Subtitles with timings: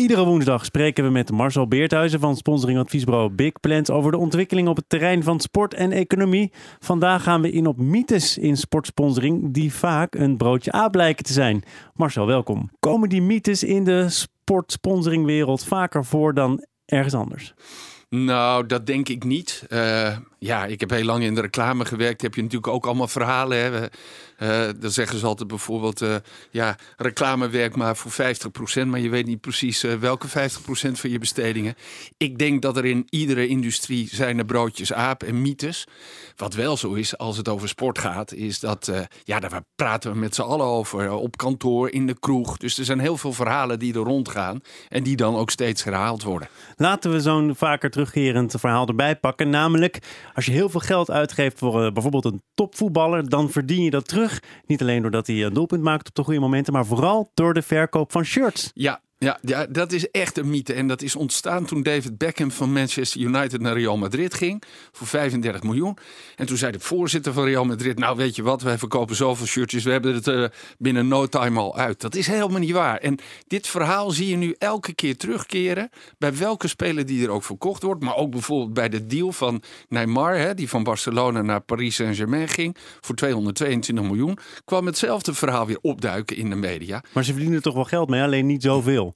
[0.00, 4.76] Iedere woensdag spreken we met Marcel Beerthuizen van sponsoringadviesbureau Big Plans over de ontwikkeling op
[4.76, 6.52] het terrein van sport en economie.
[6.78, 11.32] Vandaag gaan we in op mythes in sportsponsoring die vaak een broodje A blijken te
[11.32, 11.62] zijn.
[11.94, 12.70] Marcel, welkom.
[12.78, 17.54] Komen die mythes in de sportsponsoringwereld vaker voor dan ergens anders?
[18.08, 19.66] Nou, dat denk ik niet.
[19.68, 22.22] Uh, ja, ik heb heel lang in de reclame gewerkt.
[22.22, 23.58] Heb je natuurlijk ook allemaal verhalen.
[23.58, 23.86] Hè?
[24.42, 26.14] Uh, dan zeggen ze altijd bijvoorbeeld, uh,
[26.50, 28.12] ja, reclame werkt maar voor
[28.82, 30.30] 50%, maar je weet niet precies uh, welke 50%
[30.92, 31.74] van je bestedingen.
[32.16, 35.86] Ik denk dat er in iedere industrie zijn broodjes aap en mythes.
[36.36, 38.92] Wat wel zo is als het over sport gaat, is dat,
[39.24, 41.10] ja, daar praten we met z'n allen over.
[41.10, 42.56] Op kantoor, in de kroeg.
[42.56, 46.22] Dus er zijn heel veel verhalen die er rondgaan en die dan ook steeds herhaald
[46.22, 46.48] worden.
[46.76, 49.50] Laten we zo'n vaker terugkerend verhaal erbij pakken.
[49.50, 49.98] Namelijk,
[50.34, 54.42] als je heel veel geld uitgeeft voor bijvoorbeeld een topvoetballer, dan verdien je dat terug
[54.66, 57.62] niet alleen doordat hij een doelpunt maakt op de goede momenten, maar vooral door de
[57.62, 58.70] verkoop van shirts.
[58.74, 60.72] Ja, ja, dat is echt een mythe.
[60.72, 64.62] En dat is ontstaan toen David Beckham van Manchester United naar Real Madrid ging.
[64.92, 65.96] Voor 35 miljoen.
[66.36, 69.46] En toen zei de voorzitter van Real Madrid: Nou, weet je wat, wij verkopen zoveel
[69.46, 69.84] shirtjes.
[69.84, 70.44] We hebben het uh,
[70.78, 72.00] binnen no time al uit.
[72.00, 72.98] Dat is helemaal niet waar.
[72.98, 75.90] En dit verhaal zie je nu elke keer terugkeren.
[76.18, 78.02] Bij welke speler die er ook verkocht wordt.
[78.02, 82.48] Maar ook bijvoorbeeld bij de deal van Neymar, hè, die van Barcelona naar Paris Saint-Germain
[82.48, 82.76] ging.
[83.00, 84.38] Voor 222 miljoen.
[84.64, 87.02] kwam hetzelfde verhaal weer opduiken in de media.
[87.12, 89.09] Maar ze verdienen toch wel geld mee, alleen niet zoveel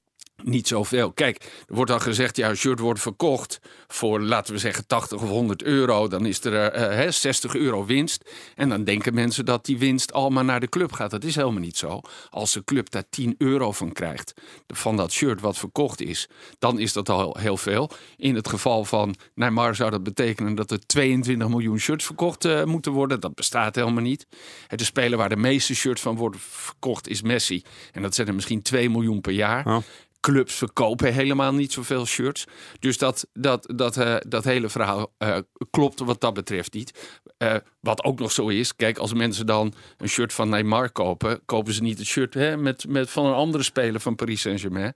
[0.44, 1.12] niet zoveel.
[1.12, 5.28] Kijk, er wordt al gezegd, ja, shirt wordt verkocht voor, laten we zeggen, 80 of
[5.28, 6.08] 100 euro.
[6.08, 8.30] Dan is er uh, 60 euro winst.
[8.54, 11.10] En dan denken mensen dat die winst allemaal naar de club gaat.
[11.10, 12.00] Dat is helemaal niet zo.
[12.30, 14.34] Als de club daar 10 euro van krijgt,
[14.66, 17.90] van dat shirt wat verkocht is, dan is dat al heel veel.
[18.16, 22.64] In het geval van Neymar zou dat betekenen dat er 22 miljoen shirts verkocht uh,
[22.64, 23.20] moeten worden.
[23.20, 24.26] Dat bestaat helemaal niet.
[24.68, 27.62] De speler waar de meeste shirts van worden verkocht is Messi.
[27.92, 29.66] En dat zijn er misschien 2 miljoen per jaar.
[29.66, 29.76] Oh
[30.24, 32.44] clubs verkopen helemaal niet zoveel shirts.
[32.80, 35.36] Dus dat, dat, dat, uh, dat hele verhaal uh,
[35.70, 37.20] klopt wat dat betreft niet.
[37.38, 41.40] Uh, wat ook nog zo is, kijk, als mensen dan een shirt van Neymar kopen,
[41.44, 44.94] kopen ze niet het shirt hè, met, met, van een andere speler van Paris Saint-Germain.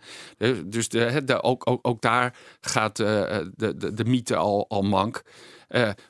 [0.65, 5.23] Dus de, de, ook, ook, ook daar gaat de, de, de mythe al, al mank.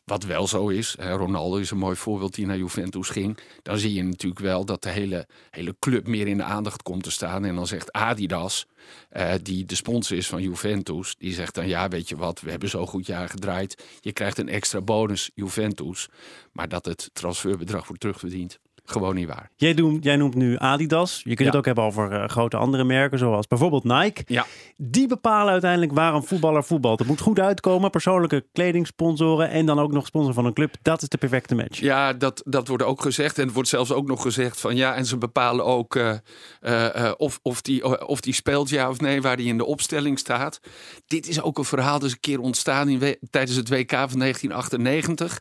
[0.05, 3.39] Wat wel zo is, Ronaldo is een mooi voorbeeld die naar Juventus ging.
[3.63, 7.03] Dan zie je natuurlijk wel dat de hele, hele club meer in de aandacht komt
[7.03, 7.45] te staan.
[7.45, 8.67] En dan zegt Adidas,
[9.13, 12.51] uh, die de sponsor is van Juventus, die zegt dan ja, weet je wat, we
[12.51, 13.85] hebben zo goed jaar gedraaid.
[14.01, 16.09] Je krijgt een extra bonus Juventus,
[16.53, 18.59] maar dat het transferbedrag wordt terugverdiend
[18.91, 19.51] gewoon niet waar.
[19.57, 21.21] Jij, noemt, jij noemt nu Adidas.
[21.25, 24.23] Je kunt het ook hebben over uh, grote andere merken, zoals bijvoorbeeld Nike.
[24.27, 24.47] Ja.
[24.77, 26.99] Die bepalen uiteindelijk waar een voetballer voetbalt.
[26.99, 30.75] Het moet goed uitkomen, persoonlijke kledingsponsoren en dan ook nog sponsor van een club.
[30.83, 31.81] Dat is de perfecte match.
[31.81, 33.39] Ja, dat, dat wordt ook gezegd.
[33.39, 36.15] En het wordt zelfs ook nog gezegd van ja, en ze bepalen ook uh,
[36.61, 40.19] uh, of, of, die, of die speelt ja of nee, waar die in de opstelling
[40.19, 40.61] staat.
[41.07, 44.19] Dit is ook een verhaal dat is een keer ontstaan in, tijdens het WK van
[44.19, 45.39] 1998.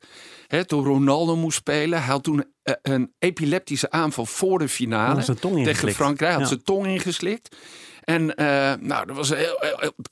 [0.47, 1.99] Hè, toen Ronaldo moest spelen.
[1.99, 2.45] Hij had toen
[2.81, 6.31] een epileptische aanval voor de finale tegen Frankrijk.
[6.31, 7.55] Hij had zijn tong ingeslikt.
[8.07, 9.59] En uh, nou, dat was heel,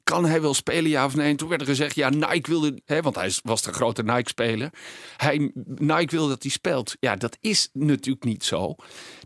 [0.03, 1.29] kan hij wel spelen, ja of nee?
[1.29, 4.69] En toen werd er gezegd, ja, Nike wilde, hè, want hij was de grote Nike-speler.
[5.17, 6.95] Hij, Nike wil dat hij speelt.
[6.99, 8.75] Ja, dat is natuurlijk niet zo.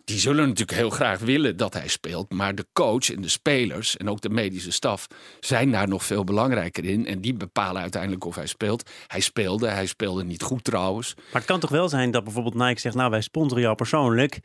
[0.04, 2.32] Die zullen natuurlijk heel graag willen dat hij speelt.
[2.32, 5.08] Maar de coach en de spelers en ook de medische staf
[5.40, 7.06] zijn daar nog veel belangrijker in.
[7.06, 8.90] En die bepalen uiteindelijk of hij speelt.
[9.08, 11.14] Hij speelde, hij speelde niet goed trouwens.
[11.16, 14.40] Maar het kan toch wel zijn dat bijvoorbeeld Nike zegt, nou wij sponsoren jou persoonlijk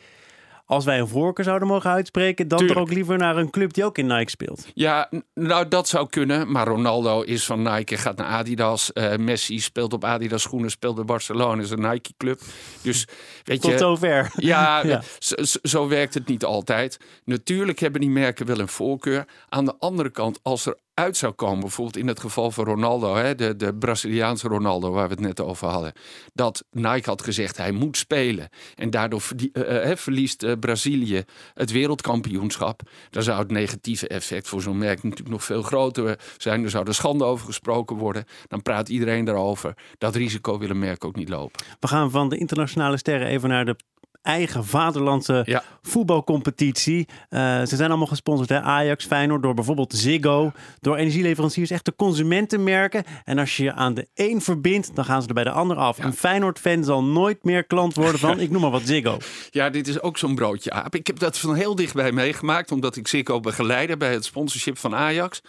[0.66, 3.84] als wij een voorkeur zouden mogen uitspreken, dan toch ook liever naar een club die
[3.84, 4.66] ook in Nike speelt.
[4.74, 6.50] Ja, nou dat zou kunnen.
[6.50, 8.90] Maar Ronaldo is van Nike, gaat naar Adidas.
[8.94, 12.40] Uh, Messi speelt op Adidas schoenen, speelt bij Barcelona, is een Nike club.
[12.82, 13.08] Dus
[13.44, 13.76] weet Tot je.
[13.76, 14.32] Tot zover.
[14.36, 15.02] Ja, ja.
[15.18, 16.98] Zo, zo, werkt het niet altijd.
[17.24, 19.24] Natuurlijk hebben die merken wel een voorkeur.
[19.48, 23.14] Aan de andere kant, als er uit zou komen, bijvoorbeeld in het geval van Ronaldo,
[23.14, 25.92] hè, de, de Braziliaanse Ronaldo waar we het net over hadden,
[26.32, 29.22] dat Nike had gezegd hij moet spelen en daardoor
[29.52, 31.24] uh, uh, verliest uh, Brazilië
[31.54, 36.64] het wereldkampioenschap, dan zou het negatieve effect voor zo'n merk natuurlijk nog veel groter zijn.
[36.64, 38.24] Er zou er schande over gesproken worden.
[38.48, 39.74] Dan praat iedereen daarover.
[39.98, 41.60] Dat risico willen merken ook niet lopen.
[41.80, 43.76] We gaan van de internationale sterren even naar de
[44.24, 47.08] eigen vaderlandse voetbalcompetitie.
[47.30, 48.60] Uh, ze zijn allemaal gesponsord, hè?
[48.60, 53.04] Ajax, Feyenoord, door bijvoorbeeld Ziggo, door energieleveranciers, echt de consumentenmerken.
[53.24, 55.76] En als je je aan de een verbindt, dan gaan ze er bij de ander
[55.76, 55.98] af.
[55.98, 59.18] Een Feyenoord-fan zal nooit meer klant worden van, ik noem maar wat, Ziggo.
[59.50, 60.94] Ja, dit is ook zo'n broodje aap.
[60.94, 64.94] Ik heb dat van heel dichtbij meegemaakt, omdat ik Ziggo begeleide bij het sponsorship van
[64.94, 65.42] Ajax.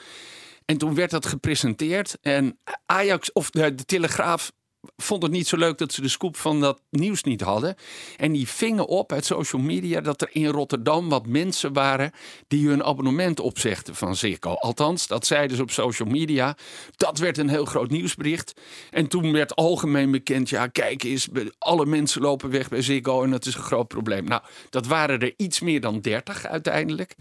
[0.65, 4.51] En toen werd dat gepresenteerd en Ajax, of de, de Telegraaf
[4.97, 7.75] vond het niet zo leuk dat ze de scoop van dat nieuws niet hadden.
[8.17, 12.11] En die vingen op uit social media dat er in Rotterdam wat mensen waren
[12.47, 14.53] die hun abonnement opzegden van Ziggo.
[14.53, 16.57] Althans, dat zeiden ze op social media.
[16.95, 18.53] Dat werd een heel groot nieuwsbericht.
[18.89, 21.27] En toen werd algemeen bekend, ja kijk eens,
[21.57, 24.23] alle mensen lopen weg bij Ziggo en dat is een groot probleem.
[24.25, 27.15] Nou, dat waren er iets meer dan 30 uiteindelijk.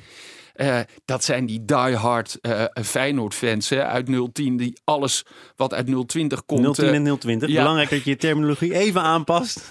[0.57, 5.25] Uh, dat zijn die diehard uh, Feyenoord-fans uit 010, die alles
[5.57, 6.75] wat uit 020 komt...
[6.75, 7.61] 010 en 020, ja.
[7.61, 9.71] belangrijk dat je je terminologie even aanpast.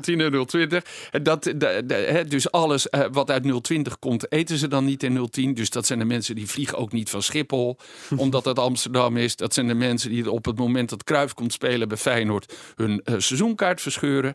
[0.00, 0.84] 010 en 020,
[1.22, 1.52] dat,
[2.28, 5.54] dus alles uh, wat uit 020 komt, eten ze dan niet in 010.
[5.54, 7.76] Dus dat zijn de mensen die vliegen ook niet van Schiphol,
[8.16, 9.36] omdat het Amsterdam is.
[9.36, 13.02] Dat zijn de mensen die op het moment dat Kruif komt spelen bij Feyenoord hun
[13.04, 14.34] seizoenkaart verscheuren.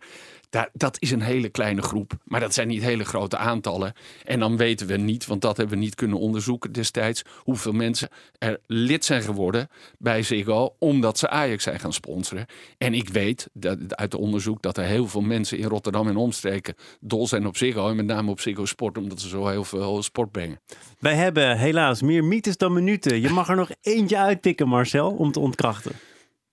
[0.73, 3.93] Dat is een hele kleine groep, maar dat zijn niet hele grote aantallen.
[4.25, 8.09] En dan weten we niet, want dat hebben we niet kunnen onderzoeken destijds, hoeveel mensen
[8.37, 9.67] er lid zijn geworden
[9.97, 12.45] bij Ziggo omdat ze Ajax zijn gaan sponsoren.
[12.77, 16.75] En ik weet dat, uit onderzoek dat er heel veel mensen in Rotterdam en omstreken
[16.99, 20.03] dol zijn op Ziggo en met name op Ziggo Sport, omdat ze zo heel veel
[20.03, 20.59] sport brengen.
[20.99, 23.21] Wij hebben helaas meer mythes dan minuten.
[23.21, 25.91] Je mag er nog eentje uitpikken, Marcel, om te ontkrachten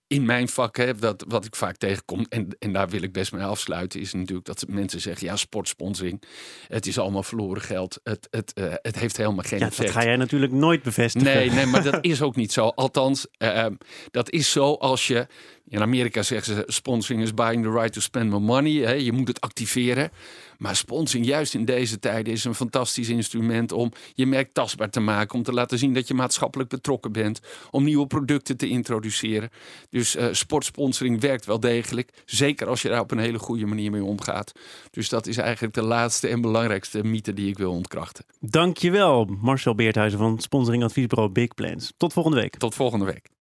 [0.08, 3.32] in mijn vak, hè, dat, wat ik vaak tegenkom, en, en daar wil ik best
[3.32, 6.22] mee afsluiten, is natuurlijk dat mensen zeggen: ja, sportsponsoring,
[6.68, 8.00] het is allemaal verloren geld.
[8.02, 9.92] Het, het, uh, het heeft helemaal geen ja, effect.
[9.92, 11.34] Dat ga jij natuurlijk nooit bevestigen.
[11.34, 12.66] Nee, nee maar dat is ook niet zo.
[12.66, 13.66] Althans, uh,
[14.10, 15.26] dat is zo als je
[15.68, 18.72] in Amerika zeggen ze sponsoring is buying the right to spend more money.
[18.72, 18.92] Hè?
[18.92, 20.10] Je moet het activeren.
[20.58, 25.00] Maar sponsoring, juist in deze tijden, is een fantastisch instrument om je merk tastbaar te
[25.00, 25.34] maken.
[25.34, 27.40] Om te laten zien dat je maatschappelijk betrokken bent.
[27.70, 29.50] Om nieuwe producten te introduceren.
[29.90, 32.22] Dus uh, sportsponsoring werkt wel degelijk.
[32.24, 34.52] Zeker als je daar op een hele goede manier mee omgaat.
[34.90, 38.24] Dus dat is eigenlijk de laatste en belangrijkste mythe die ik wil ontkrachten.
[38.40, 41.92] Dankjewel, Marcel Beerthuizen van sponsoringadviesbureau Big Plans.
[41.96, 42.56] Tot volgende week.
[42.56, 43.35] Tot volgende week.